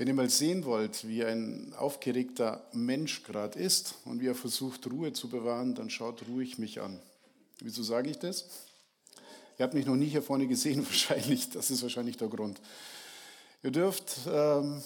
[0.00, 4.90] Wenn ihr mal sehen wollt, wie ein aufgeregter Mensch gerade ist und wie er versucht,
[4.90, 6.98] Ruhe zu bewahren, dann schaut ruhig mich an.
[7.58, 8.46] Wieso sage ich das?
[9.58, 11.50] Ihr habt mich noch nie hier vorne gesehen, wahrscheinlich.
[11.50, 12.62] Das ist wahrscheinlich der Grund.
[13.62, 14.82] Ihr dürft ähm,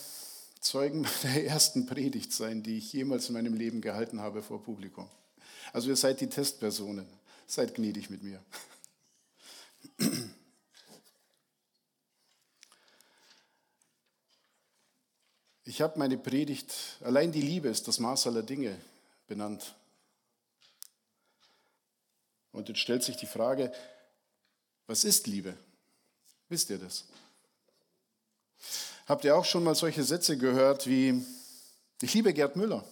[0.61, 5.09] Zeugen der ersten Predigt sein, die ich jemals in meinem Leben gehalten habe vor Publikum.
[5.73, 7.07] Also ihr seid die Testpersonen.
[7.47, 8.43] Seid gnädig mit mir.
[15.65, 18.79] Ich habe meine Predigt, allein die Liebe ist das Maß aller Dinge
[19.27, 19.75] benannt.
[22.53, 23.73] Und jetzt stellt sich die Frage,
[24.87, 25.57] was ist Liebe?
[26.49, 27.05] Wisst ihr das?
[29.07, 31.25] Habt ihr auch schon mal solche Sätze gehört wie,
[32.01, 32.85] ich liebe Gerd Müller,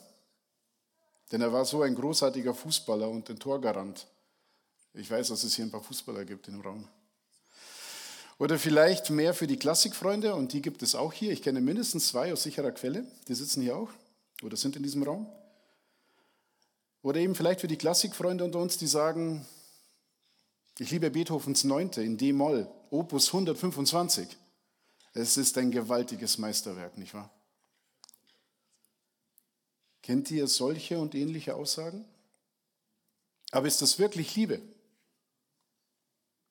[1.30, 4.06] denn er war so ein großartiger Fußballer und ein Torgarant.
[4.94, 6.88] Ich weiß, dass es hier ein paar Fußballer gibt im Raum.
[8.38, 11.32] Oder vielleicht mehr für die Klassikfreunde, und die gibt es auch hier.
[11.32, 13.90] Ich kenne mindestens zwei aus sicherer Quelle, die sitzen hier auch
[14.42, 15.26] oder sind in diesem Raum.
[17.02, 19.46] Oder eben vielleicht für die Klassikfreunde unter uns, die sagen,
[20.78, 24.36] ich liebe Beethovens Neunte in D-Moll, Opus 125.
[25.14, 27.30] Es ist ein gewaltiges Meisterwerk, nicht wahr?
[30.02, 32.04] Kennt ihr solche und ähnliche Aussagen?
[33.50, 34.60] Aber ist das wirklich Liebe?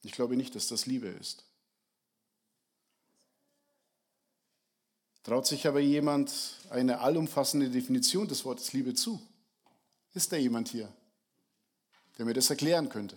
[0.03, 1.43] Ich glaube nicht, dass das Liebe ist.
[5.23, 6.31] Traut sich aber jemand
[6.71, 9.21] eine allumfassende Definition des Wortes Liebe zu?
[10.13, 10.91] Ist da jemand hier,
[12.17, 13.15] der mir das erklären könnte?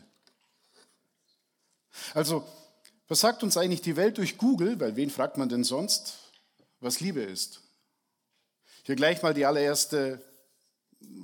[2.13, 2.47] Also,
[3.09, 6.19] was sagt uns eigentlich die Welt durch Google, weil wen fragt man denn sonst,
[6.81, 7.61] was Liebe ist?
[8.83, 10.23] Hier gleich mal die allererste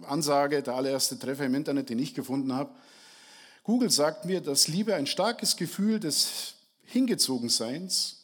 [0.06, 2.74] Ansage, der allererste Treffer im Internet, den ich gefunden habe.
[3.64, 8.19] Google sagt mir, dass Liebe ein starkes Gefühl des Hingezogenseins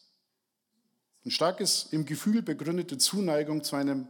[1.27, 4.07] ein starkes, im Gefühl begründete Zuneigung zu einem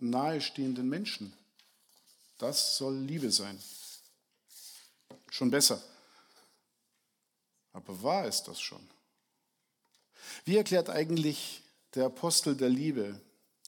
[0.00, 1.32] nahestehenden Menschen.
[2.36, 3.58] Das soll Liebe sein.
[5.30, 5.82] Schon besser.
[7.72, 8.86] Aber war es das schon?
[10.44, 11.62] Wie erklärt eigentlich
[11.94, 13.18] der Apostel der Liebe,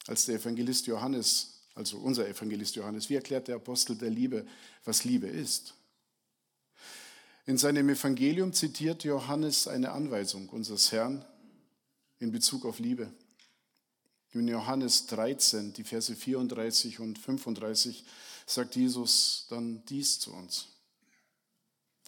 [0.05, 4.45] als der Evangelist Johannes, also unser Evangelist Johannes, wie erklärt der Apostel der Liebe,
[4.85, 5.73] was Liebe ist?
[7.47, 11.25] In seinem Evangelium zitiert Johannes eine Anweisung unseres Herrn,
[12.21, 13.11] in Bezug auf Liebe.
[14.31, 18.05] In Johannes 13, die Verse 34 und 35,
[18.45, 20.69] sagt Jesus dann dies zu uns.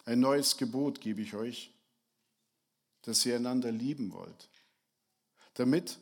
[0.06, 1.70] Ein neues Gebot gebe ich euch,
[3.02, 4.48] dass ihr einander lieben wollt,
[5.54, 5.98] damit,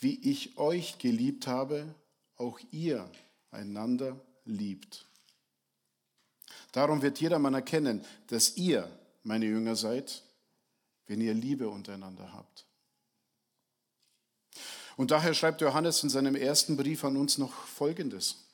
[0.00, 1.94] wie ich euch geliebt habe,
[2.36, 3.10] auch ihr
[3.50, 5.04] einander liebt.
[6.72, 8.88] Darum wird jedermann erkennen, dass ihr
[9.24, 10.22] meine Jünger seid,
[11.06, 12.67] wenn ihr Liebe untereinander habt.
[14.98, 18.48] Und daher schreibt Johannes in seinem ersten Brief an uns noch Folgendes.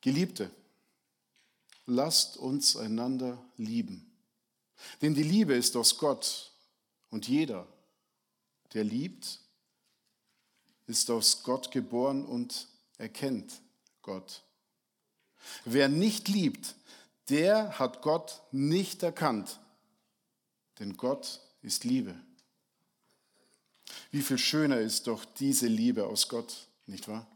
[0.00, 0.50] Geliebte,
[1.86, 4.10] lasst uns einander lieben.
[5.00, 6.50] Denn die Liebe ist aus Gott
[7.10, 7.68] und jeder,
[8.74, 9.38] der liebt,
[10.88, 12.66] ist aus Gott geboren und
[12.98, 13.52] erkennt
[14.02, 14.42] Gott.
[15.64, 16.74] Wer nicht liebt,
[17.28, 19.60] der hat Gott nicht erkannt,
[20.80, 22.16] denn Gott ist Liebe.
[24.10, 27.26] Wie viel schöner ist doch diese Liebe aus Gott, nicht wahr?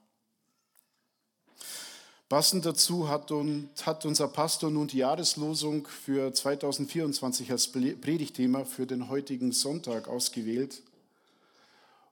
[2.28, 9.52] Passend dazu hat, unser Pastor nun die Jahreslosung für 2024 als Predigtthema für den heutigen
[9.52, 10.82] Sonntag ausgewählt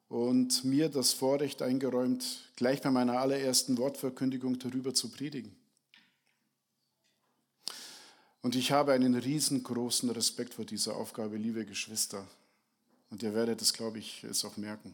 [0.09, 2.25] und mir das Vorrecht eingeräumt,
[2.55, 5.57] gleich bei meiner allerersten Wortverkündigung darüber zu predigen.
[8.41, 12.25] Und ich habe einen riesengroßen Respekt vor dieser Aufgabe, liebe Geschwister.
[13.15, 14.93] Und ihr werdet es, glaube ich, es auch merken.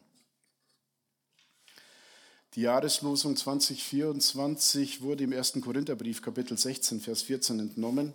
[2.54, 5.54] Die Jahreslosung 2024 wurde im 1.
[5.62, 8.12] Korintherbrief, Kapitel 16, Vers 14 entnommen.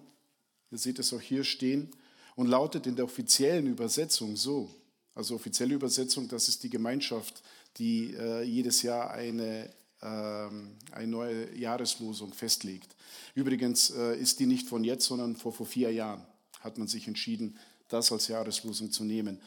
[0.69, 1.89] Ihr seht es auch hier stehen
[2.35, 4.69] und lautet in der offiziellen Übersetzung so.
[5.15, 7.41] Also offizielle Übersetzung, das ist die Gemeinschaft,
[7.77, 12.95] die äh, jedes Jahr eine, äh, eine neue Jahreslosung festlegt.
[13.33, 16.23] Übrigens äh, ist die nicht von jetzt, sondern vor, vor vier Jahren
[16.59, 17.57] hat man sich entschieden,
[17.87, 19.39] das als Jahreslosung zu nehmen.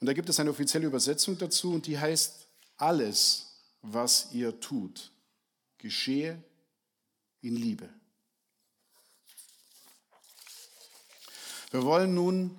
[0.00, 2.46] Und da gibt es eine offizielle Übersetzung dazu und die heißt,
[2.78, 3.46] alles,
[3.82, 5.12] was ihr tut,
[5.78, 6.42] geschehe
[7.42, 7.88] in Liebe.
[11.70, 12.58] Wir wollen nun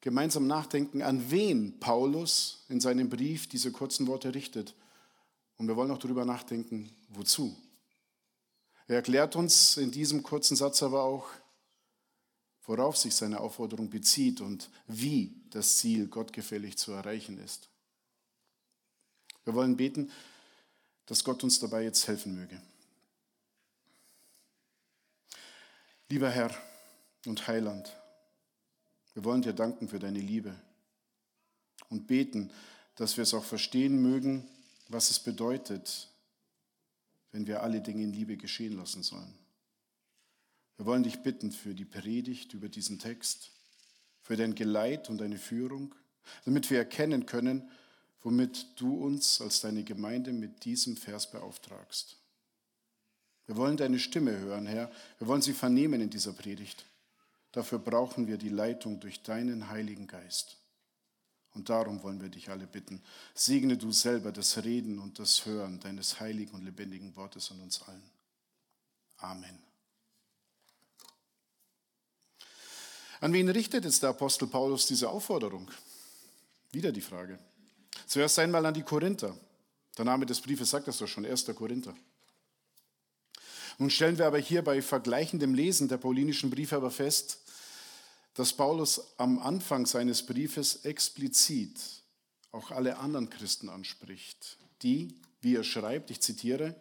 [0.00, 4.74] gemeinsam nachdenken, an wen Paulus in seinem Brief diese kurzen Worte richtet.
[5.58, 7.54] Und wir wollen auch darüber nachdenken, wozu.
[8.86, 11.28] Er erklärt uns in diesem kurzen Satz aber auch,
[12.64, 17.68] worauf sich seine Aufforderung bezieht und wie das Ziel gottgefällig zu erreichen ist.
[19.44, 20.10] Wir wollen beten,
[21.06, 22.60] dass Gott uns dabei jetzt helfen möge.
[26.08, 26.54] Lieber Herr
[27.26, 27.96] und Heiland,
[29.14, 30.54] wir wollen dir danken für deine Liebe
[31.88, 32.52] und beten,
[32.96, 34.46] dass wir es auch verstehen mögen,
[34.88, 36.08] was es bedeutet,
[37.32, 39.34] wenn wir alle Dinge in Liebe geschehen lassen sollen.
[40.80, 43.50] Wir wollen dich bitten für die Predigt über diesen Text,
[44.22, 45.94] für dein Geleit und deine Führung,
[46.46, 47.70] damit wir erkennen können,
[48.22, 52.16] womit du uns als deine Gemeinde mit diesem Vers beauftragst.
[53.44, 54.90] Wir wollen deine Stimme hören, Herr.
[55.18, 56.86] Wir wollen sie vernehmen in dieser Predigt.
[57.52, 60.56] Dafür brauchen wir die Leitung durch deinen Heiligen Geist.
[61.52, 63.02] Und darum wollen wir dich alle bitten.
[63.34, 67.82] Segne du selber das Reden und das Hören deines heiligen und lebendigen Wortes an uns
[67.82, 68.10] allen.
[69.18, 69.69] Amen.
[73.20, 75.70] An wen richtet jetzt der Apostel Paulus diese Aufforderung?
[76.72, 77.38] Wieder die Frage.
[78.06, 79.36] Zuerst einmal an die Korinther.
[79.98, 81.44] Der Name des Briefes sagt das doch schon, 1.
[81.54, 81.94] Korinther.
[83.78, 87.38] Nun stellen wir aber hier bei vergleichendem Lesen der paulinischen Briefe aber fest,
[88.34, 91.78] dass Paulus am Anfang seines Briefes explizit
[92.52, 96.74] auch alle anderen Christen anspricht, die, wie er schreibt, ich zitiere,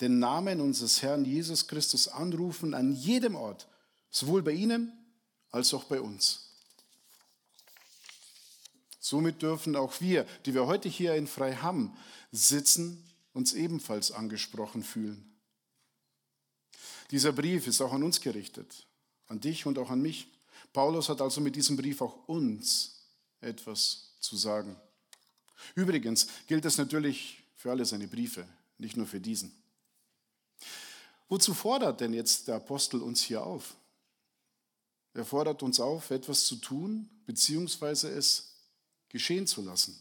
[0.00, 3.68] den Namen unseres Herrn Jesus Christus anrufen an jedem Ort,
[4.10, 4.92] sowohl bei ihnen
[5.56, 6.50] als auch bei uns.
[9.00, 11.96] Somit dürfen auch wir, die wir heute hier in Freiham
[12.30, 15.34] sitzen, uns ebenfalls angesprochen fühlen.
[17.10, 18.86] Dieser Brief ist auch an uns gerichtet,
[19.28, 20.28] an dich und auch an mich.
[20.72, 23.06] Paulus hat also mit diesem Brief auch uns
[23.40, 24.76] etwas zu sagen.
[25.74, 28.46] Übrigens gilt es natürlich für alle seine Briefe,
[28.78, 29.54] nicht nur für diesen.
[31.28, 33.74] Wozu fordert denn jetzt der Apostel uns hier auf?
[35.16, 38.52] Er fordert uns auf, etwas zu tun, beziehungsweise es
[39.08, 39.98] geschehen zu lassen.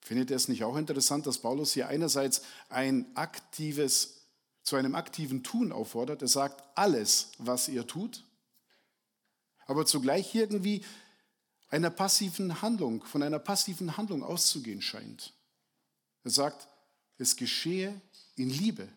[0.00, 4.28] Findet ihr es nicht auch interessant, dass Paulus hier einerseits ein aktives,
[4.62, 6.22] zu einem aktiven Tun auffordert?
[6.22, 8.22] Er sagt, alles, was ihr tut,
[9.66, 10.84] aber zugleich irgendwie
[11.70, 15.32] einer passiven Handlung, von einer passiven Handlung auszugehen scheint.
[16.22, 16.68] Er sagt,
[17.18, 18.00] es geschehe
[18.36, 18.88] in Liebe.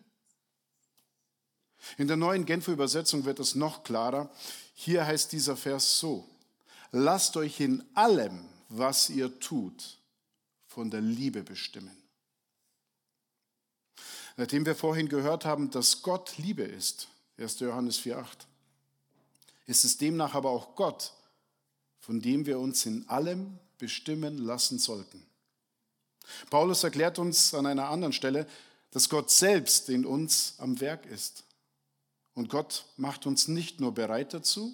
[1.96, 4.30] In der neuen Genfer Übersetzung wird es noch klarer.
[4.74, 6.28] Hier heißt dieser Vers so,
[6.92, 9.98] lasst euch in allem, was ihr tut,
[10.66, 11.96] von der Liebe bestimmen.
[14.36, 17.08] Nachdem wir vorhin gehört haben, dass Gott Liebe ist,
[17.38, 17.58] 1.
[17.60, 18.24] Johannes 4.8,
[19.66, 21.12] ist es demnach aber auch Gott,
[22.00, 25.24] von dem wir uns in allem bestimmen lassen sollten.
[26.50, 28.46] Paulus erklärt uns an einer anderen Stelle,
[28.90, 31.44] dass Gott selbst in uns am Werk ist.
[32.38, 34.72] Und Gott macht uns nicht nur bereit dazu,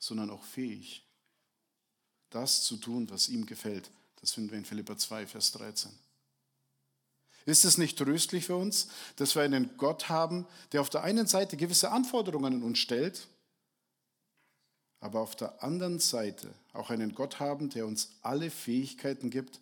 [0.00, 1.06] sondern auch fähig,
[2.30, 3.92] das zu tun, was ihm gefällt.
[4.20, 5.92] Das finden wir in Philippa 2, Vers 13.
[7.44, 11.28] Ist es nicht tröstlich für uns, dass wir einen Gott haben, der auf der einen
[11.28, 13.28] Seite gewisse Anforderungen an uns stellt,
[14.98, 19.60] aber auf der anderen Seite auch einen Gott haben, der uns alle Fähigkeiten gibt,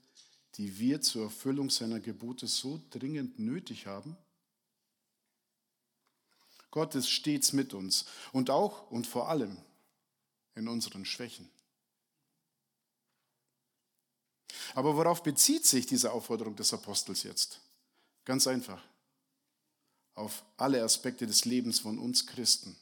[0.55, 4.17] die wir zur Erfüllung seiner Gebote so dringend nötig haben?
[6.75, 9.57] Gott ist stets mit uns und auch und vor allem
[10.57, 11.49] in unseren Schwächen.
[14.75, 17.61] Aber worauf bezieht sich diese Aufforderung des Apostels jetzt?
[18.25, 18.83] Ganz einfach.
[20.17, 22.77] Auf alle Aspekte des Lebens von uns Christen.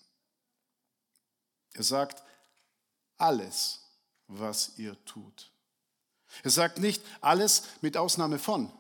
[1.75, 2.23] Er sagt,
[3.19, 3.81] alles,
[4.27, 5.51] was ihr tut.
[6.43, 8.73] Er sagt nicht alles mit Ausnahme von,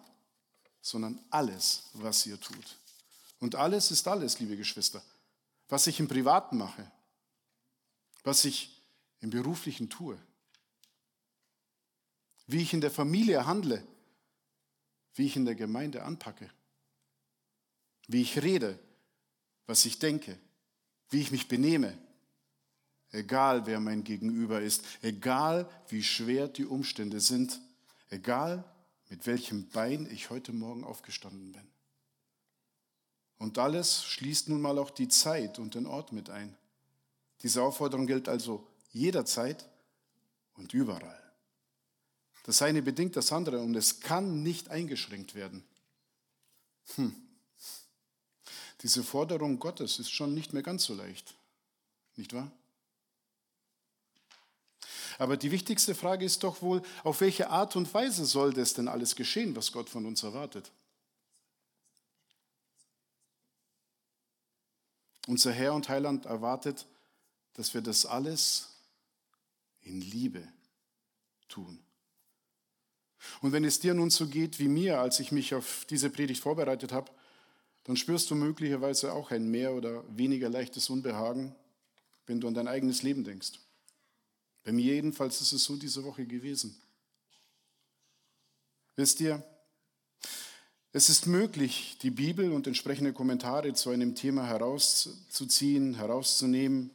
[0.80, 2.78] sondern alles, was ihr tut.
[3.40, 5.02] Und alles ist alles, liebe Geschwister.
[5.72, 6.92] Was ich im Privaten mache,
[8.24, 8.82] was ich
[9.20, 10.20] im beruflichen tue,
[12.46, 13.82] wie ich in der Familie handle,
[15.14, 16.50] wie ich in der Gemeinde anpacke,
[18.06, 18.78] wie ich rede,
[19.64, 20.38] was ich denke,
[21.08, 21.96] wie ich mich benehme,
[23.10, 27.58] egal wer mein Gegenüber ist, egal wie schwer die Umstände sind,
[28.10, 28.62] egal
[29.08, 31.66] mit welchem Bein ich heute Morgen aufgestanden bin.
[33.42, 36.54] Und alles schließt nun mal auch die Zeit und den Ort mit ein.
[37.42, 39.68] Diese Aufforderung gilt also jederzeit
[40.54, 41.20] und überall.
[42.44, 45.64] Das eine bedingt das andere und es kann nicht eingeschränkt werden.
[46.94, 47.16] Hm.
[48.82, 51.34] Diese Forderung Gottes ist schon nicht mehr ganz so leicht,
[52.14, 52.48] nicht wahr?
[55.18, 58.86] Aber die wichtigste Frage ist doch wohl, auf welche Art und Weise soll das denn
[58.86, 60.70] alles geschehen, was Gott von uns erwartet?
[65.32, 66.86] Unser Herr und Heiland erwartet,
[67.54, 68.68] dass wir das alles
[69.80, 70.46] in Liebe
[71.48, 71.78] tun.
[73.40, 76.42] Und wenn es dir nun so geht wie mir, als ich mich auf diese Predigt
[76.42, 77.10] vorbereitet habe,
[77.84, 81.54] dann spürst du möglicherweise auch ein mehr oder weniger leichtes Unbehagen,
[82.26, 83.52] wenn du an dein eigenes Leben denkst.
[84.64, 86.78] Bei mir jedenfalls ist es so diese Woche gewesen.
[88.96, 89.42] Wisst ihr,
[90.92, 96.90] es ist möglich, die Bibel und entsprechende Kommentare zu einem Thema herauszuziehen, herauszunehmen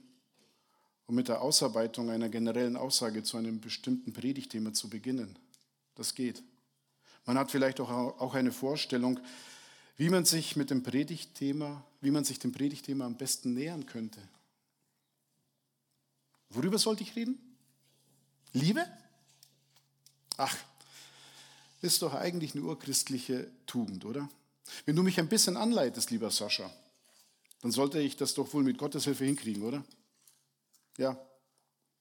[1.08, 5.36] und mit der Ausarbeitung einer generellen Aussage zu einem bestimmten Predigtthema zu beginnen.
[5.96, 6.44] Das geht.
[7.26, 9.20] Man hat vielleicht auch eine Vorstellung,
[9.98, 14.20] wie man sich mit dem Predigtthema, wie man sich dem Predigtthema am besten nähern könnte.
[16.50, 17.40] Worüber sollte ich reden?
[18.54, 18.86] Liebe?
[20.38, 20.56] Ach,
[21.82, 24.30] ist doch eigentlich eine urchristliche Tugend, oder?
[24.86, 26.72] Wenn du mich ein bisschen anleitest, lieber Sascha,
[27.62, 29.84] dann sollte ich das doch wohl mit Gottes Hilfe hinkriegen, oder?
[30.98, 31.20] Ja,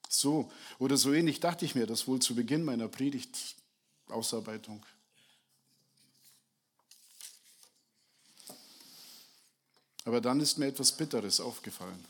[0.08, 4.84] so oder so ähnlich dachte ich mir das wohl zu Beginn meiner Predigtausarbeitung.
[10.04, 12.04] Aber dann ist mir etwas Bitteres aufgefallen.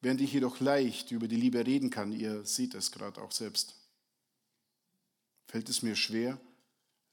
[0.00, 3.74] Während ich jedoch leicht über die Liebe reden kann, ihr seht es gerade auch selbst,
[5.46, 6.40] fällt es mir schwer,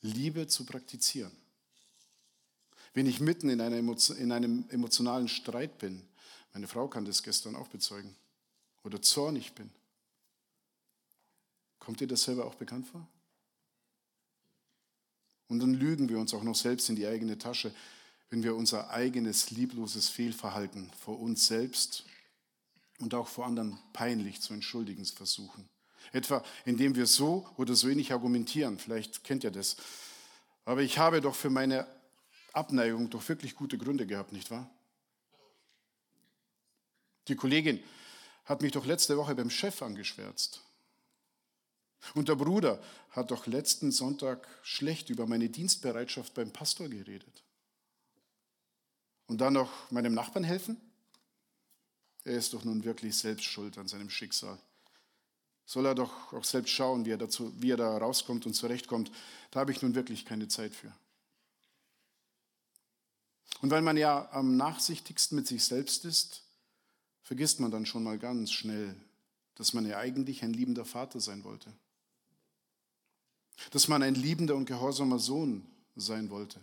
[0.02, 1.32] Liebe zu praktizieren.
[2.94, 6.02] Wenn ich mitten in, in einem emotionalen Streit bin,
[6.54, 8.16] meine Frau kann das gestern auch bezeugen,
[8.84, 9.70] oder zornig bin,
[11.80, 13.08] kommt dir das selber auch bekannt vor?
[15.48, 17.74] Und dann lügen wir uns auch noch selbst in die eigene Tasche,
[18.30, 22.06] wenn wir unser eigenes liebloses Fehlverhalten vor uns selbst
[23.00, 25.68] und auch vor anderen peinlich zu entschuldigen versuchen.
[26.12, 28.80] Etwa indem wir so oder so ähnlich argumentieren.
[28.80, 29.78] Vielleicht kennt ihr das.
[30.66, 31.88] Aber ich habe doch für meine
[32.54, 34.70] Abneigung doch wirklich gute Gründe gehabt, nicht wahr?
[37.28, 37.84] Die Kollegin
[38.46, 40.62] hat mich doch letzte Woche beim Chef angeschwärzt.
[42.16, 47.44] Und der Bruder hat doch letzten Sonntag schlecht über meine Dienstbereitschaft beim Pastor geredet.
[49.28, 50.78] Und dann noch meinem Nachbarn helfen?
[52.24, 54.58] Er ist doch nun wirklich selbst schuld an seinem Schicksal
[55.70, 59.12] soll er doch auch selbst schauen, wie er, dazu, wie er da rauskommt und zurechtkommt.
[59.52, 60.92] Da habe ich nun wirklich keine Zeit für.
[63.62, 66.42] Und weil man ja am nachsichtigsten mit sich selbst ist,
[67.22, 68.96] vergisst man dann schon mal ganz schnell,
[69.54, 71.72] dass man ja eigentlich ein liebender Vater sein wollte.
[73.70, 76.60] Dass man ein liebender und gehorsamer Sohn sein wollte.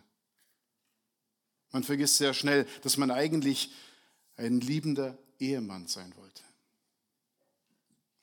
[1.71, 3.71] Man vergisst sehr schnell, dass man eigentlich
[4.37, 6.46] ein liebender Ehemann sein wollte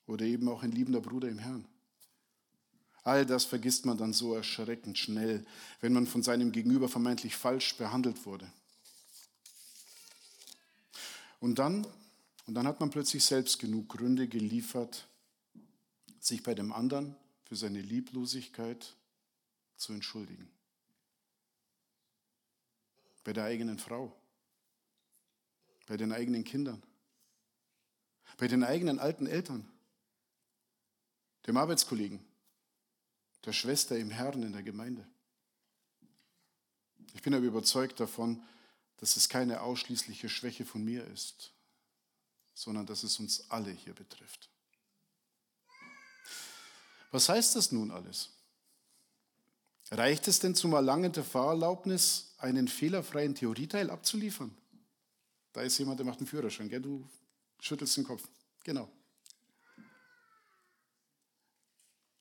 [0.07, 1.65] oder eben auch ein liebender Bruder im Herrn.
[3.03, 5.45] All das vergisst man dann so erschreckend schnell,
[5.81, 8.51] wenn man von seinem Gegenüber vermeintlich falsch behandelt wurde.
[11.41, 11.85] Und dann,
[12.45, 15.05] und dann hat man plötzlich selbst genug Gründe geliefert,
[16.21, 18.95] sich bei dem anderen für seine Lieblosigkeit
[19.75, 20.49] zu entschuldigen.
[23.25, 24.15] Bei der eigenen Frau,
[25.87, 26.81] bei den eigenen Kindern,
[28.37, 29.69] bei den eigenen alten Eltern,
[31.45, 32.19] dem Arbeitskollegen,
[33.45, 35.07] der Schwester im Herrn in der Gemeinde.
[37.13, 38.41] Ich bin aber überzeugt davon,
[38.97, 41.51] dass es keine ausschließliche Schwäche von mir ist,
[42.53, 44.49] sondern dass es uns alle hier betrifft.
[47.11, 48.29] Was heißt das nun alles?
[49.91, 54.55] Reicht es denn zum Erlangen der Fahrerlaubnis, einen fehlerfreien Theorieteil abzuliefern?
[55.51, 56.81] Da ist jemand, der macht einen Führerschein, gell?
[56.81, 57.07] du
[57.59, 58.27] schüttelst den Kopf.
[58.63, 58.89] Genau.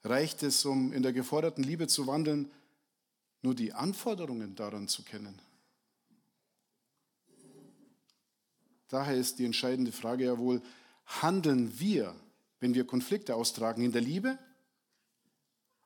[0.05, 2.51] Reicht es, um in der geforderten Liebe zu wandeln,
[3.43, 5.41] nur die Anforderungen daran zu kennen.
[8.89, 10.61] Daher ist die entscheidende Frage ja wohl,
[11.07, 12.15] handeln wir,
[12.61, 14.39] wenn wir Konflikte austragen, in der Liebe?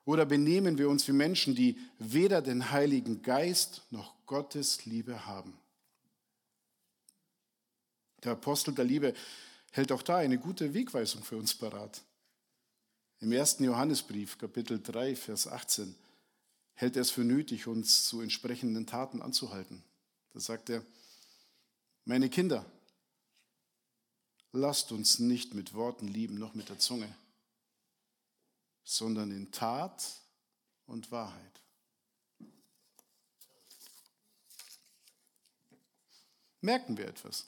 [0.03, 5.57] Oder benehmen wir uns wie Menschen, die weder den Heiligen Geist noch Gottes Liebe haben?
[8.23, 9.13] Der Apostel der Liebe
[9.71, 12.01] hält auch da eine gute Wegweisung für uns parat.
[13.19, 15.95] Im ersten Johannesbrief, Kapitel 3, Vers 18,
[16.75, 19.83] hält er es für nötig, uns zu entsprechenden Taten anzuhalten.
[20.33, 20.85] Da sagt er,
[22.05, 22.63] meine Kinder,
[24.51, 27.13] lasst uns nicht mit Worten lieben, noch mit der Zunge,
[28.83, 30.21] sondern in Tat
[30.85, 31.61] und Wahrheit.
[36.61, 37.45] Merken wir etwas?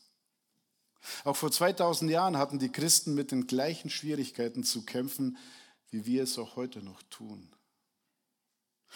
[1.24, 5.38] Auch vor 2000 Jahren hatten die Christen mit den gleichen Schwierigkeiten zu kämpfen,
[5.91, 7.48] wie wir es auch heute noch tun.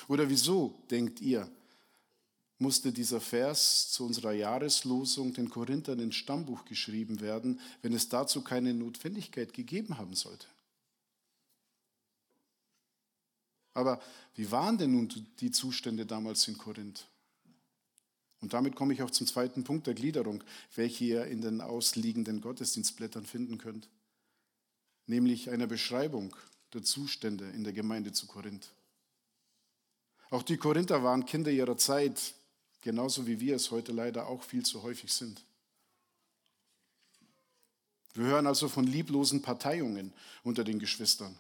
[0.07, 1.49] Oder wieso, denkt ihr,
[2.57, 8.41] musste dieser Vers zu unserer Jahreslosung den Korinthern ins Stammbuch geschrieben werden, wenn es dazu
[8.41, 10.47] keine Notwendigkeit gegeben haben sollte?
[13.73, 14.01] Aber
[14.35, 15.09] wie waren denn nun
[15.39, 17.07] die Zustände damals in Korinth?
[18.39, 20.43] Und damit komme ich auch zum zweiten Punkt der Gliederung,
[20.75, 23.89] welche ihr in den ausliegenden Gottesdienstblättern finden könnt,
[25.07, 26.35] nämlich einer Beschreibung
[26.73, 28.71] der Zustände in der Gemeinde zu Korinth.
[30.29, 32.33] Auch die Korinther waren Kinder ihrer Zeit,
[32.81, 35.43] genauso wie wir es heute leider auch viel zu häufig sind.
[38.15, 40.13] Wir hören also von lieblosen Parteiungen
[40.43, 41.37] unter den Geschwistern.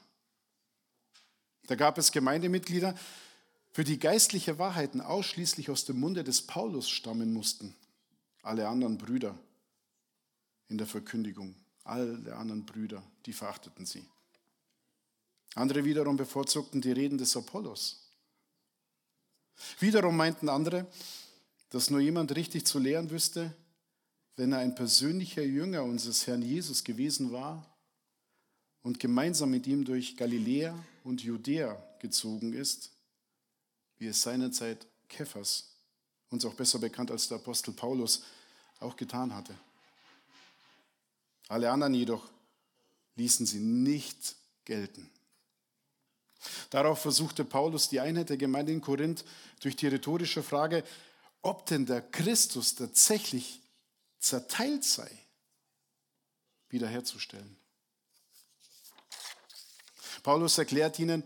[1.67, 2.95] Da gab es Gemeindemitglieder,
[3.71, 7.75] für die geistliche Wahrheiten ausschließlich aus dem Munde des Paulus stammen mussten.
[8.43, 9.35] Alle anderen Brüder
[10.67, 14.05] in der Verkündigung, alle anderen Brüder, die verachteten sie.
[15.55, 18.03] Andere wiederum bevorzugten die Reden des Apollos.
[19.79, 20.87] Wiederum meinten andere,
[21.69, 23.53] dass nur jemand richtig zu lehren wüsste,
[24.35, 27.65] wenn er ein persönlicher Jünger unseres Herrn Jesus gewesen war
[28.81, 32.91] und gemeinsam mit ihm durch Galiläa und Judäa gezogen ist,
[33.97, 35.75] wie es seinerzeit Kephas,
[36.29, 38.23] uns auch besser bekannt als der Apostel Paulus,
[38.79, 39.55] auch getan hatte.
[41.47, 42.29] Alle anderen jedoch
[43.15, 45.09] ließen sie nicht gelten.
[46.69, 49.23] Darauf versuchte Paulus die Einheit der Gemeinde in Korinth
[49.61, 50.83] durch die rhetorische Frage,
[51.41, 53.61] ob denn der Christus tatsächlich
[54.19, 55.09] zerteilt sei,
[56.69, 57.57] wiederherzustellen.
[60.23, 61.23] Paulus erklärt ihnen,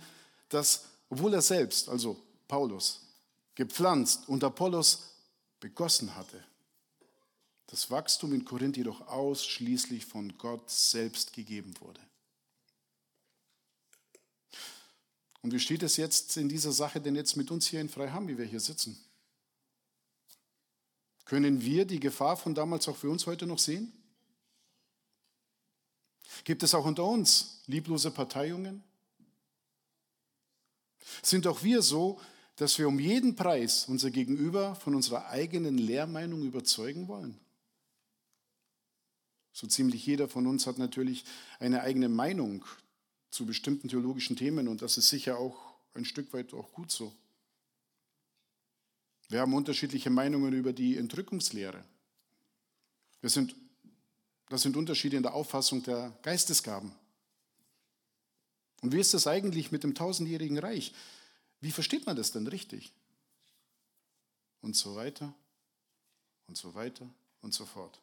[0.49, 3.01] dass, obwohl er selbst, also Paulus,
[3.53, 5.03] gepflanzt und Apollos
[5.59, 6.43] begossen hatte,
[7.67, 12.01] das Wachstum in Korinth jedoch ausschließlich von Gott selbst gegeben wurde.
[15.47, 18.27] Und wie steht es jetzt in dieser Sache denn jetzt mit uns hier in Freiham,
[18.27, 19.01] wie wir hier sitzen?
[21.23, 23.93] Können wir die Gefahr von damals auch für uns heute noch sehen?
[26.43, 28.83] Gibt es auch unter uns lieblose Parteiungen?
[31.23, 32.19] Sind auch wir so,
[32.57, 37.39] dass wir um jeden Preis unser Gegenüber von unserer eigenen Lehrmeinung überzeugen wollen?
[39.53, 41.23] So ziemlich jeder von uns hat natürlich
[41.57, 42.65] eine eigene Meinung
[43.29, 47.13] zu bestimmten theologischen Themen und das ist sicher auch ein Stück weit auch gut so.
[49.29, 51.83] Wir haben unterschiedliche Meinungen über die Entrückungslehre.
[53.21, 53.55] Wir sind,
[54.49, 56.93] das sind Unterschiede in der Auffassung der Geistesgaben.
[58.81, 60.93] Und wie ist das eigentlich mit dem tausendjährigen Reich?
[61.59, 62.93] Wie versteht man das denn richtig?
[64.61, 65.33] Und so weiter
[66.47, 67.09] und so weiter
[67.41, 67.99] und so fort.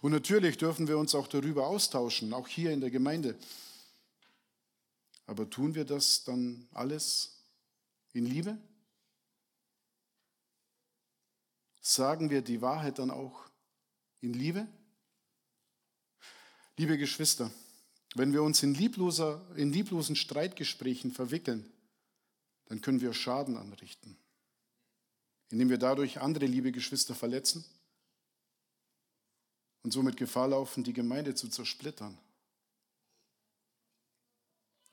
[0.00, 3.36] Und natürlich dürfen wir uns auch darüber austauschen, auch hier in der Gemeinde.
[5.26, 7.42] Aber tun wir das dann alles
[8.12, 8.58] in Liebe?
[11.80, 13.48] Sagen wir die Wahrheit dann auch
[14.20, 14.66] in Liebe?
[16.76, 17.50] Liebe Geschwister,
[18.14, 21.70] wenn wir uns in, liebloser, in lieblosen Streitgesprächen verwickeln,
[22.66, 24.16] dann können wir Schaden anrichten,
[25.50, 27.64] indem wir dadurch andere liebe Geschwister verletzen
[29.82, 32.18] und somit Gefahr laufen, die Gemeinde zu zersplittern.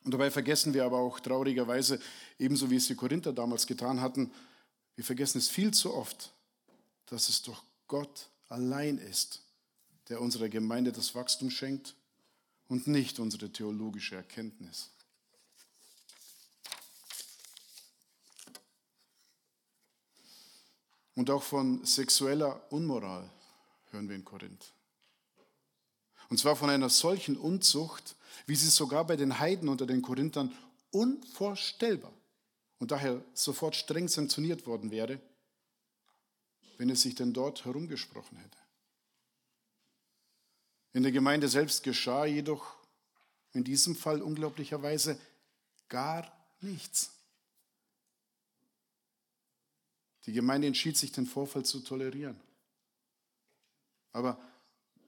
[0.04, 2.00] Und dabei vergessen wir aber auch traurigerweise,
[2.38, 4.32] ebenso wie es die Korinther damals getan hatten,
[4.96, 6.34] wir vergessen es viel zu oft,
[7.06, 9.42] dass es doch Gott allein ist,
[10.10, 11.96] der unserer Gemeinde das Wachstum schenkt
[12.68, 14.90] und nicht unsere theologische Erkenntnis.
[21.16, 23.30] Und auch von sexueller Unmoral
[23.92, 24.74] hören wir in Korinth.
[26.30, 30.56] Und zwar von einer solchen Unzucht, wie sie sogar bei den Heiden unter den Korinthern
[30.92, 32.14] unvorstellbar
[32.80, 35.20] und daher sofort streng sanktioniert worden wäre,
[36.78, 38.58] wenn es sich denn dort herumgesprochen hätte.
[40.94, 42.76] In der Gemeinde selbst geschah jedoch
[43.54, 45.20] in diesem Fall unglaublicherweise
[45.90, 47.12] gar nichts.
[50.26, 52.40] Die Gemeinde entschied sich, den Vorfall zu tolerieren.
[54.14, 54.40] Aber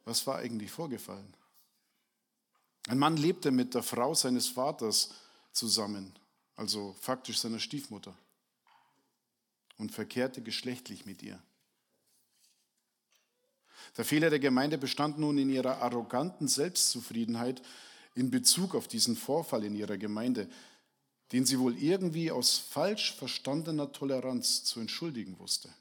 [0.03, 1.33] was war eigentlich vorgefallen?
[2.87, 5.09] Ein Mann lebte mit der Frau seines Vaters
[5.51, 6.13] zusammen,
[6.55, 8.15] also faktisch seiner Stiefmutter,
[9.77, 11.41] und verkehrte geschlechtlich mit ihr.
[13.97, 17.61] Der Fehler der Gemeinde bestand nun in ihrer arroganten Selbstzufriedenheit
[18.13, 20.49] in Bezug auf diesen Vorfall in ihrer Gemeinde,
[21.31, 25.73] den sie wohl irgendwie aus falsch verstandener Toleranz zu entschuldigen wusste.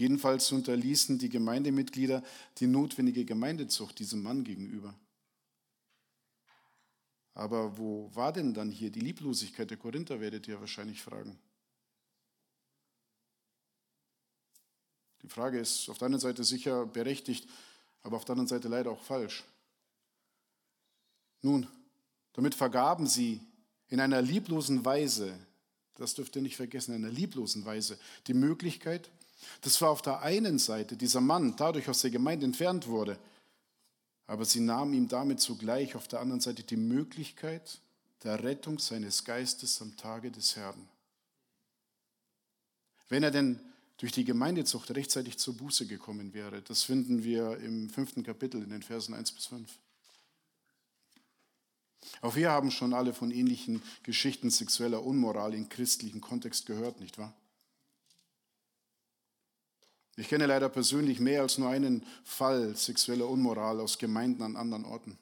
[0.00, 2.24] Jedenfalls unterließen die Gemeindemitglieder
[2.56, 4.94] die notwendige Gemeindezucht diesem Mann gegenüber.
[7.34, 11.38] Aber wo war denn dann hier die Lieblosigkeit der Korinther, werdet ihr wahrscheinlich fragen.
[15.20, 17.46] Die Frage ist auf der einen Seite sicher berechtigt,
[18.02, 19.44] aber auf der anderen Seite leider auch falsch.
[21.42, 21.66] Nun,
[22.32, 23.42] damit vergaben sie
[23.88, 25.38] in einer lieblosen Weise,
[25.98, 29.10] das dürft ihr nicht vergessen, in einer lieblosen Weise die Möglichkeit,
[29.62, 33.18] das war auf der einen Seite dieser Mann dadurch aus der Gemeinde entfernt wurde,
[34.26, 37.80] aber sie nahmen ihm damit zugleich auf der anderen Seite die Möglichkeit
[38.22, 40.88] der Rettung seines Geistes am Tage des Herrn.
[43.08, 43.60] Wenn er denn
[43.96, 48.70] durch die Gemeindezucht rechtzeitig zur Buße gekommen wäre, das finden wir im fünften Kapitel in
[48.70, 49.68] den Versen 1 bis 5.
[52.22, 57.18] Auch wir haben schon alle von ähnlichen Geschichten sexueller Unmoral in christlichem Kontext gehört, nicht
[57.18, 57.34] wahr?
[60.16, 64.84] Ich kenne leider persönlich mehr als nur einen Fall sexueller Unmoral aus Gemeinden an anderen
[64.84, 65.18] Orten.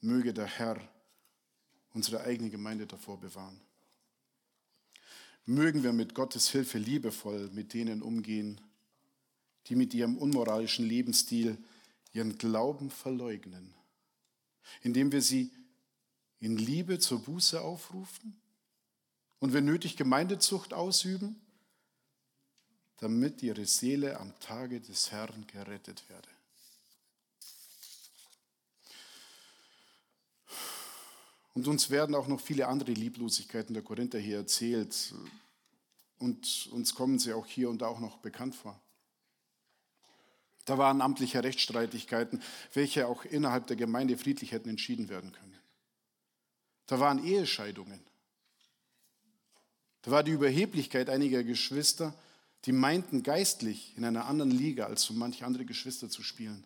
[0.00, 0.80] Möge der Herr
[1.92, 3.60] unsere eigene Gemeinde davor bewahren.
[5.46, 8.60] Mögen wir mit Gottes Hilfe liebevoll mit denen umgehen,
[9.66, 11.58] die mit ihrem unmoralischen Lebensstil
[12.12, 13.74] ihren Glauben verleugnen,
[14.82, 15.50] indem wir sie
[16.40, 18.40] in Liebe zur Buße aufrufen
[19.40, 21.40] und wenn nötig Gemeindezucht ausüben
[22.98, 26.28] damit ihre Seele am Tage des Herrn gerettet werde.
[31.54, 35.14] Und uns werden auch noch viele andere Lieblosigkeiten der Korinther hier erzählt.
[36.18, 38.80] Und uns kommen sie auch hier und da auch noch bekannt vor.
[40.64, 45.58] Da waren amtliche Rechtsstreitigkeiten, welche auch innerhalb der Gemeinde friedlich hätten entschieden werden können.
[46.86, 48.00] Da waren Ehescheidungen.
[50.02, 52.14] Da war die Überheblichkeit einiger Geschwister,
[52.64, 56.64] die meinten geistlich in einer anderen Liga als so manche andere Geschwister zu spielen.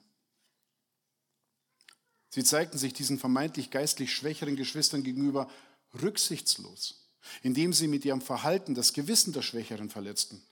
[2.31, 5.51] Sie zeigten sich diesen vermeintlich geistlich schwächeren Geschwistern gegenüber
[6.01, 7.09] rücksichtslos,
[7.43, 10.43] indem sie mit ihrem Verhalten das Gewissen der Schwächeren verletzten.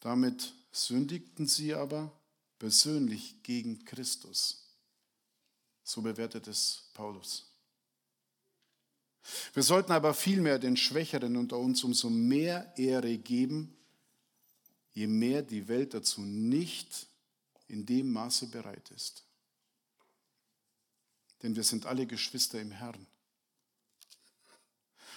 [0.00, 2.12] Damit sündigten sie aber
[2.58, 4.74] persönlich gegen Christus.
[5.82, 7.46] So bewertet es Paulus.
[9.54, 13.77] Wir sollten aber vielmehr den Schwächeren unter uns umso mehr Ehre geben,
[14.98, 17.06] je mehr die Welt dazu nicht
[17.68, 19.22] in dem Maße bereit ist.
[21.40, 23.06] Denn wir sind alle Geschwister im Herrn.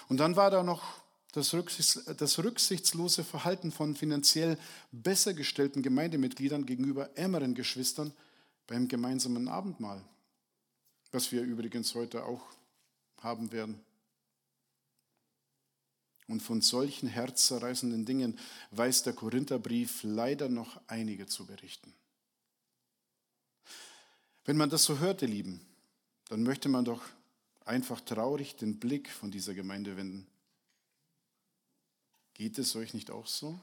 [0.08, 4.60] Und dann war da noch das, rücksichtslose Verhalten von finanziell
[4.92, 8.14] besser gestellten Gemeindemitgliedern gegenüber ärmeren Geschwistern
[8.68, 10.04] beim gemeinsamen Abendmahl,
[11.12, 12.44] was wir übrigens heute auch
[13.18, 13.82] haben werden.
[16.32, 18.40] Und von solchen herzzerreißenden Dingen
[18.72, 21.94] weiß der Korintherbrief leider noch einige zu berichten.
[24.46, 25.60] Wenn man das so hört, ihr Lieben,
[26.30, 27.02] dann möchte man doch
[27.66, 30.26] einfach traurig den Blick von dieser Gemeinde wenden.
[32.34, 33.60] Geht es euch nicht auch so?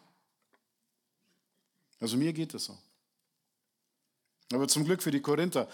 [2.00, 2.76] Also mir geht es so.
[4.52, 5.70] Aber zum Glück für die Korinther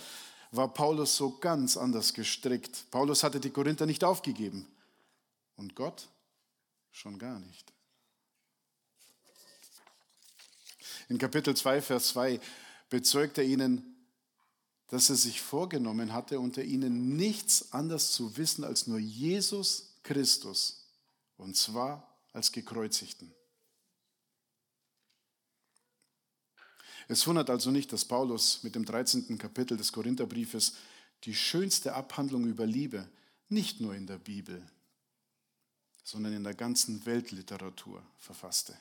[0.52, 2.88] war Paulus so ganz anders gestrickt.
[2.92, 4.68] Paulus hatte die Korinther nicht aufgegeben.
[5.56, 6.08] Und Gott
[6.94, 7.72] Schon gar nicht.
[11.08, 12.40] In Kapitel 2, Vers 2
[12.88, 14.06] bezeugt er ihnen,
[14.86, 20.86] dass er sich vorgenommen hatte, unter ihnen nichts anderes zu wissen als nur Jesus Christus,
[21.36, 23.34] und zwar als gekreuzigten.
[27.08, 29.36] Es wundert also nicht, dass Paulus mit dem 13.
[29.36, 30.74] Kapitel des Korintherbriefes
[31.24, 33.10] die schönste Abhandlung über Liebe
[33.48, 34.64] nicht nur in der Bibel,
[36.04, 38.76] sondern in der ganzen Weltliteratur verfasste.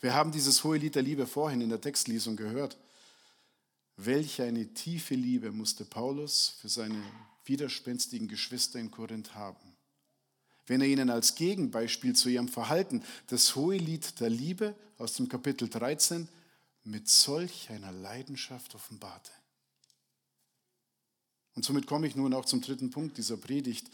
[0.00, 2.76] Wir haben dieses hohe Lied der Liebe vorhin in der Textlesung gehört.
[3.96, 7.00] Welch eine tiefe Liebe musste Paulus für seine
[7.44, 9.76] widerspenstigen Geschwister in Korinth haben.
[10.66, 15.28] Wenn er ihnen als Gegenbeispiel zu ihrem Verhalten das hohe Lied der Liebe aus dem
[15.28, 16.28] Kapitel 13
[16.84, 19.30] mit solch einer Leidenschaft offenbarte.
[21.54, 23.88] Und somit komme ich nun auch zum dritten Punkt dieser Predigt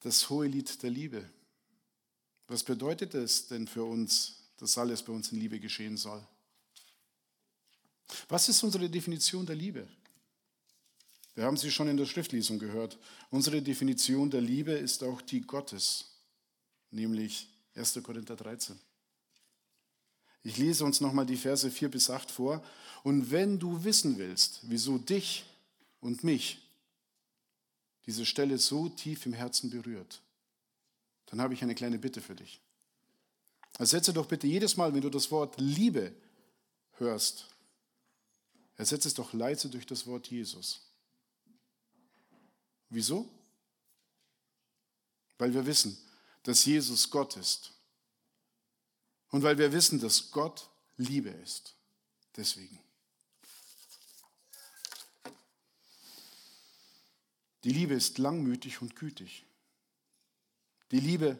[0.00, 1.28] das hohe Lied der Liebe.
[2.48, 6.24] Was bedeutet es denn für uns, dass alles bei uns in Liebe geschehen soll?
[8.28, 9.86] Was ist unsere Definition der Liebe?
[11.34, 12.98] Wir haben sie schon in der Schriftlesung gehört.
[13.30, 16.06] Unsere Definition der Liebe ist auch die Gottes,
[16.90, 18.00] nämlich 1.
[18.02, 18.78] Korinther 13.
[20.42, 22.64] Ich lese uns nochmal die Verse 4 bis 8 vor.
[23.02, 25.44] Und wenn du wissen willst, wieso dich
[26.00, 26.65] und mich
[28.06, 30.22] diese Stelle so tief im Herzen berührt,
[31.26, 32.60] dann habe ich eine kleine Bitte für dich.
[33.78, 36.14] Ersetze doch bitte jedes Mal, wenn du das Wort Liebe
[36.92, 37.46] hörst,
[38.76, 40.80] ersetze es doch leise durch das Wort Jesus.
[42.88, 43.28] Wieso?
[45.38, 45.98] Weil wir wissen,
[46.44, 47.72] dass Jesus Gott ist.
[49.30, 51.74] Und weil wir wissen, dass Gott Liebe ist.
[52.36, 52.78] Deswegen.
[57.64, 59.44] Die Liebe ist langmütig und gütig.
[60.90, 61.38] Die Liebe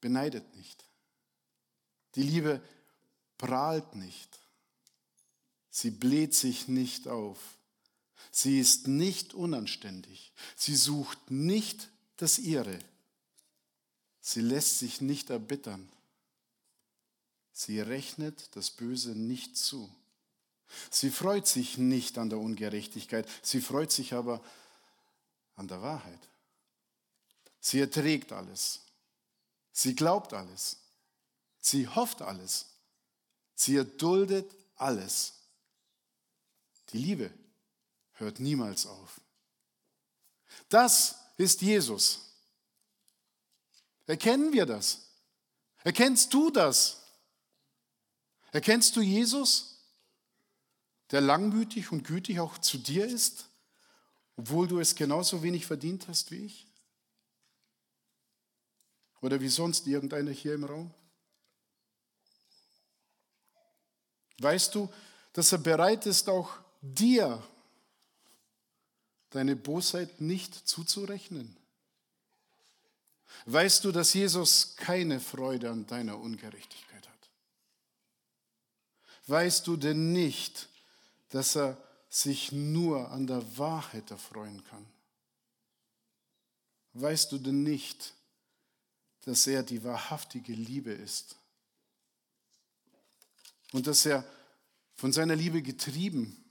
[0.00, 0.84] beneidet nicht.
[2.14, 2.62] Die Liebe
[3.38, 4.38] prahlt nicht.
[5.70, 7.38] Sie bläht sich nicht auf.
[8.30, 10.32] Sie ist nicht unanständig.
[10.56, 12.78] Sie sucht nicht das Ihre.
[14.20, 15.88] Sie lässt sich nicht erbittern.
[17.52, 19.94] Sie rechnet das Böse nicht zu.
[20.90, 24.42] Sie freut sich nicht an der Ungerechtigkeit, sie freut sich aber
[25.56, 26.28] an der Wahrheit.
[27.60, 28.80] Sie erträgt alles.
[29.72, 30.78] Sie glaubt alles.
[31.58, 32.66] Sie hofft alles.
[33.54, 35.34] Sie erduldet alles.
[36.90, 37.32] Die Liebe
[38.14, 39.20] hört niemals auf.
[40.68, 42.32] Das ist Jesus.
[44.06, 45.08] Erkennen wir das?
[45.84, 47.02] Erkennst du das?
[48.50, 49.78] Erkennst du Jesus,
[51.10, 53.46] der langmütig und gütig auch zu dir ist,
[54.36, 56.66] obwohl du es genauso wenig verdient hast wie ich?
[59.20, 60.92] Oder wie sonst irgendeiner hier im Raum?
[64.38, 64.92] Weißt du,
[65.32, 67.42] dass er bereit ist, auch dir
[69.30, 71.56] deine Bosheit nicht zuzurechnen?
[73.46, 77.30] Weißt du, dass Jesus keine Freude an deiner Ungerechtigkeit hat?
[79.26, 80.68] Weißt du denn nicht,
[81.30, 81.76] dass er
[82.12, 84.84] sich nur an der Wahrheit erfreuen kann?
[86.92, 88.12] Weißt du denn nicht,
[89.22, 91.36] dass er die wahrhaftige Liebe ist?
[93.72, 94.24] Und dass er
[94.94, 96.42] von seiner Liebe getrieben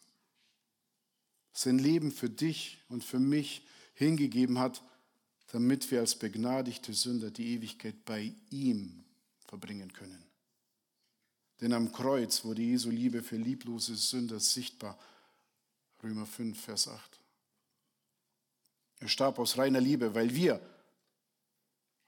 [1.53, 4.81] sein Leben für dich und für mich hingegeben hat,
[5.51, 9.03] damit wir als begnadigte Sünder die Ewigkeit bei ihm
[9.47, 10.23] verbringen können.
[11.59, 14.97] Denn am Kreuz wurde Jesu Liebe für lieblose Sünder sichtbar.
[16.03, 17.19] Römer 5, Vers 8.
[18.99, 20.59] Er starb aus reiner Liebe, weil wir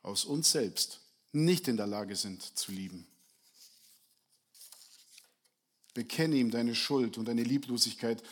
[0.02, 1.00] aus uns selbst
[1.32, 3.08] nicht in der Lage sind zu lieben.
[5.94, 8.24] Bekenne ihm deine Schuld und deine Lieblosigkeit,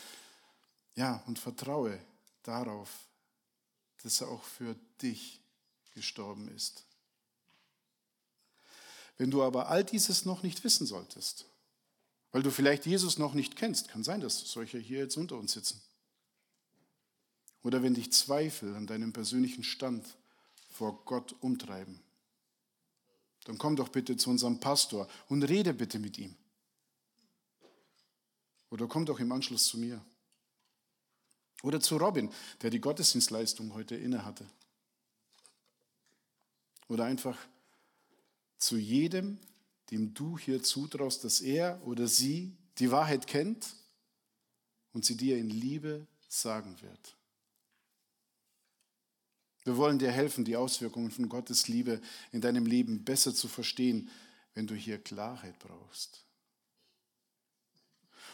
[0.94, 1.98] ja, und vertraue
[2.42, 2.90] darauf,
[4.02, 5.40] dass er auch für dich
[5.94, 6.84] gestorben ist.
[9.16, 11.46] Wenn du aber all dieses noch nicht wissen solltest,
[12.32, 15.52] weil du vielleicht Jesus noch nicht kennst, kann sein, dass solche hier jetzt unter uns
[15.52, 15.80] sitzen.
[17.62, 20.04] Oder wenn dich Zweifel an deinem persönlichen Stand
[20.70, 22.00] vor Gott umtreiben,
[23.44, 26.34] dann komm doch bitte zu unserem Pastor und rede bitte mit ihm.
[28.70, 30.02] Oder komm doch im Anschluss zu mir.
[31.62, 34.46] Oder zu Robin, der die Gottesdienstleistung heute innehatte.
[36.88, 37.36] Oder einfach
[38.58, 39.38] zu jedem,
[39.92, 43.76] dem du hier zutraust, dass er oder sie die Wahrheit kennt
[44.92, 47.16] und sie dir in Liebe sagen wird.
[49.64, 52.00] Wir wollen dir helfen, die Auswirkungen von Gottes Liebe
[52.32, 54.10] in deinem Leben besser zu verstehen,
[54.54, 56.24] wenn du hier Klarheit brauchst.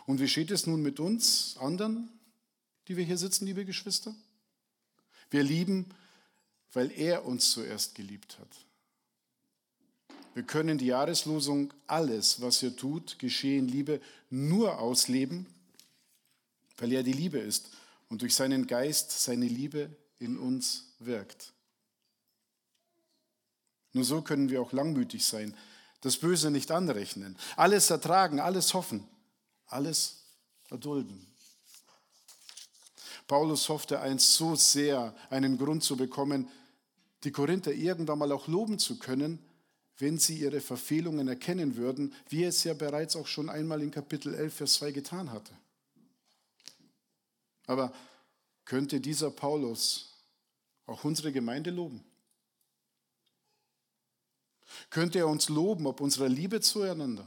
[0.06, 2.08] Und wie steht es nun mit uns anderen?
[2.88, 4.14] die wir hier sitzen, liebe Geschwister?
[5.30, 5.86] Wir lieben,
[6.72, 8.67] weil er uns zuerst geliebt hat.
[10.34, 15.46] Wir können die Jahreslosung alles, was er tut, geschehen Liebe, nur ausleben,
[16.76, 17.70] weil er die Liebe ist
[18.08, 21.52] und durch seinen Geist seine Liebe in uns wirkt.
[23.92, 25.54] Nur so können wir auch langmütig sein,
[26.00, 29.06] das Böse nicht anrechnen, alles ertragen, alles hoffen,
[29.66, 30.24] alles
[30.70, 31.26] erdulden.
[33.26, 36.48] Paulus hoffte einst so sehr, einen Grund zu bekommen,
[37.24, 39.38] die Korinther irgendwann mal auch loben zu können,
[39.98, 44.34] wenn sie ihre Verfehlungen erkennen würden, wie es ja bereits auch schon einmal in Kapitel
[44.34, 45.52] 11, Vers 2 getan hatte.
[47.66, 47.92] Aber
[48.64, 50.14] könnte dieser Paulus
[50.86, 52.04] auch unsere Gemeinde loben?
[54.90, 57.26] Könnte er uns loben, ob unserer Liebe zueinander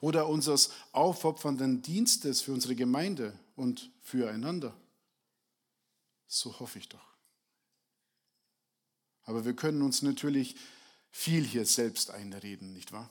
[0.00, 4.74] oder unseres aufopfernden Dienstes für unsere Gemeinde und füreinander.
[6.26, 7.11] So hoffe ich doch.
[9.24, 10.56] Aber wir können uns natürlich
[11.10, 13.10] viel hier selbst einreden, nicht wahr?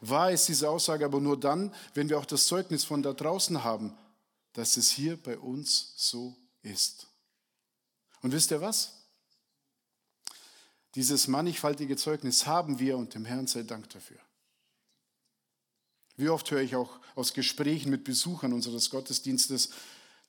[0.00, 3.64] Wahr ist diese Aussage aber nur dann, wenn wir auch das Zeugnis von da draußen
[3.64, 3.96] haben,
[4.54, 7.06] dass es hier bei uns so ist.
[8.22, 8.92] Und wisst ihr was?
[10.94, 14.18] Dieses mannigfaltige Zeugnis haben wir und dem Herrn sei Dank dafür.
[16.16, 19.70] Wie oft höre ich auch aus Gesprächen mit Besuchern unseres Gottesdienstes,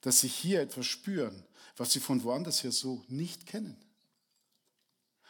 [0.01, 1.43] dass sie hier etwas spüren,
[1.77, 3.77] was sie von woanders her so nicht kennen.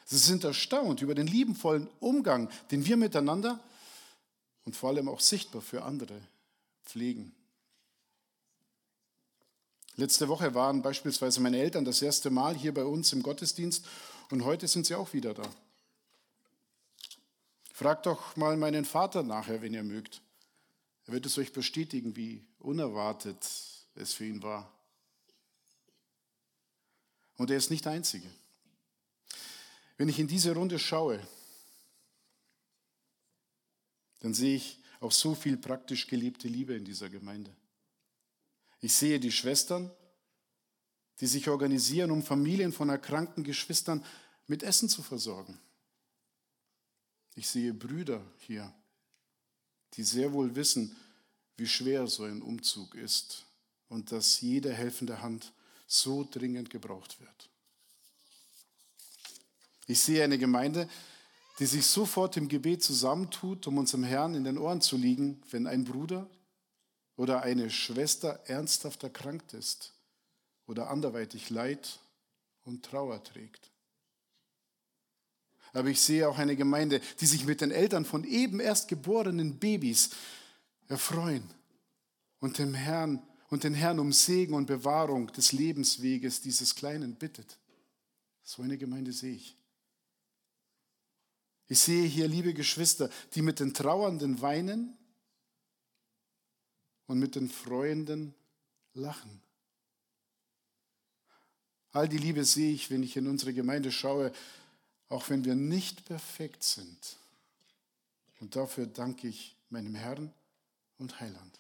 [0.06, 3.60] Sie sind erstaunt über den liebenvollen Umgang, den wir miteinander
[4.64, 6.22] und vor allem auch sichtbar für andere
[6.86, 7.34] pflegen.
[9.96, 13.86] Letzte Woche waren beispielsweise meine Eltern das erste Mal hier bei uns im Gottesdienst
[14.30, 15.50] und heute sind sie auch wieder da.
[17.74, 20.22] Fragt doch mal meinen Vater nachher, wenn ihr mögt.
[21.08, 23.38] Er wird es euch bestätigen, wie unerwartet
[23.96, 24.72] es für ihn war.
[27.38, 28.28] Und er ist nicht der Einzige.
[29.98, 31.26] Wenn ich in diese Runde schaue,
[34.20, 37.56] dann sehe ich auch so viel praktisch gelebte Liebe in dieser Gemeinde.
[38.82, 39.92] Ich sehe die Schwestern,
[41.20, 44.04] die sich organisieren, um Familien von erkrankten Geschwistern
[44.48, 45.60] mit Essen zu versorgen.
[47.36, 48.74] Ich sehe Brüder hier,
[49.94, 50.96] die sehr wohl wissen,
[51.58, 53.46] wie schwer so ein Umzug ist
[53.88, 55.54] und dass jede helfende Hand
[55.88, 57.50] so dringend gebraucht wird.
[59.88, 60.90] Ich sehe eine Gemeinde,
[61.60, 65.68] die sich sofort im Gebet zusammentut, um unserem Herrn in den Ohren zu liegen, wenn
[65.68, 66.30] ein Bruder
[67.16, 69.94] oder eine Schwester ernsthaft erkrankt ist
[70.68, 72.00] oder anderweitig Leid
[72.64, 73.72] und Trauer trägt.
[75.72, 79.58] Aber ich sehe auch eine Gemeinde, die sich mit den Eltern von eben erst geborenen
[79.58, 80.10] Babys
[80.88, 81.44] erfreuen
[82.40, 87.58] und dem Herrn und den Herrn um Segen und Bewahrung des Lebensweges dieses Kleinen bittet.
[88.44, 89.56] So eine Gemeinde sehe ich.
[91.68, 94.96] Ich sehe hier, liebe Geschwister, die mit den Trauernden weinen
[97.08, 98.36] und mit den Freuenden
[98.94, 99.42] lachen.
[101.92, 104.32] All die Liebe sehe ich, wenn ich in unsere Gemeinde schaue,
[105.10, 107.18] auch wenn wir nicht perfekt sind.
[108.40, 110.34] Und dafür danke ich meinem Herrn
[110.98, 111.60] und Heiland.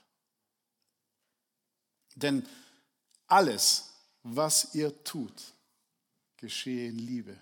[2.16, 2.46] Denn
[3.28, 3.92] alles,
[4.24, 5.54] was ihr tut,
[6.38, 7.38] geschehe in Liebe.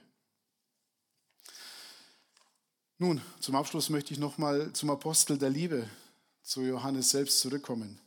[3.04, 5.90] Nun, zum Abschluss möchte ich nochmal zum Apostel der Liebe,
[6.42, 8.00] zu Johannes selbst zurückkommen.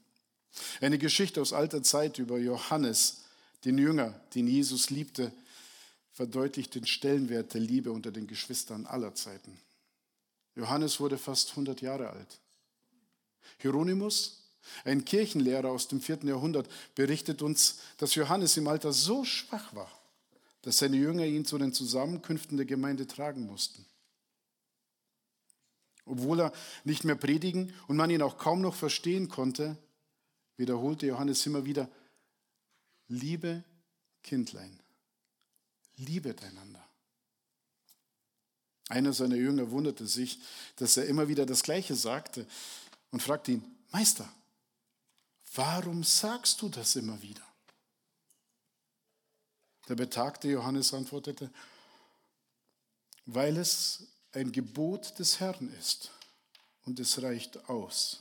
[0.80, 3.24] Eine Geschichte aus alter Zeit über Johannes,
[3.66, 5.32] den Jünger, den Jesus liebte,
[6.14, 9.60] verdeutlicht den Stellenwert der Liebe unter den Geschwistern aller Zeiten.
[10.54, 12.38] Johannes wurde fast 100 Jahre alt.
[13.58, 14.44] Hieronymus,
[14.86, 19.92] ein Kirchenlehrer aus dem vierten Jahrhundert, berichtet uns, dass Johannes im Alter so schwach war,
[20.62, 23.84] dass seine Jünger ihn zu den Zusammenkünften der Gemeinde tragen mussten.
[26.06, 26.52] Obwohl er
[26.84, 29.76] nicht mehr predigen und man ihn auch kaum noch verstehen konnte,
[30.56, 31.90] wiederholte Johannes immer wieder,
[33.08, 33.64] liebe
[34.22, 34.80] Kindlein,
[35.96, 36.82] liebet einander.
[38.88, 40.38] Einer seiner Jünger wunderte sich,
[40.76, 42.46] dass er immer wieder das Gleiche sagte
[43.10, 44.32] und fragte ihn, Meister,
[45.54, 47.42] warum sagst du das immer wieder?
[49.88, 51.50] Der betagte Johannes antwortete,
[53.24, 56.10] weil es ein Gebot des Herrn ist.
[56.84, 58.20] Und es reicht aus,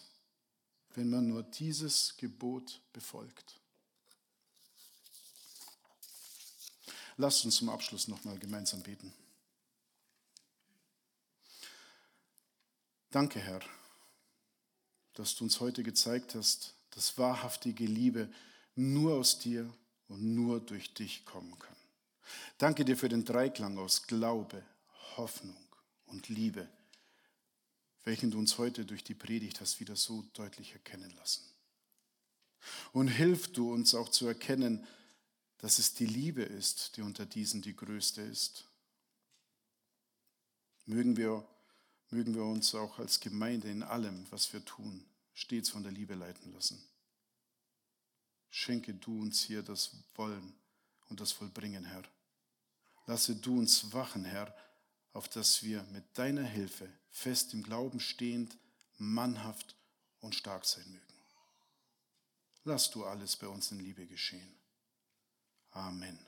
[0.95, 3.60] wenn man nur dieses Gebot befolgt.
[7.17, 9.13] Lasst uns zum Abschluss nochmal gemeinsam beten.
[13.12, 13.62] Danke, Herr,
[15.13, 18.30] dass du uns heute gezeigt hast, dass wahrhaftige Liebe
[18.75, 19.71] nur aus dir
[20.08, 21.75] und nur durch dich kommen kann.
[22.58, 24.63] Danke dir für den Dreiklang aus Glaube,
[25.17, 25.64] Hoffnung
[26.08, 26.70] und Liebe,
[28.04, 31.44] welchen du uns heute durch die Predigt hast wieder so deutlich erkennen lassen.
[32.94, 34.86] Und hilf du uns auch zu erkennen,
[35.58, 38.65] dass es die Liebe ist, die unter diesen die größte ist.
[40.86, 41.48] Mögen wir,
[42.10, 46.15] mögen wir uns auch als Gemeinde in allem, was wir tun, stets von der Liebe
[46.15, 46.84] leiten lassen.
[48.50, 50.54] Schenke du uns hier das Wollen
[51.10, 52.04] und das Vollbringen, Herr.
[53.08, 54.56] Lasse du uns wachen, Herr,
[55.15, 58.58] auf dass wir mit deiner Hilfe fest im Glauben stehend,
[58.97, 59.75] mannhaft
[60.19, 61.06] und stark sein mögen.
[62.65, 64.56] Lass du alles bei uns in Liebe geschehen.
[65.71, 66.19] Amen.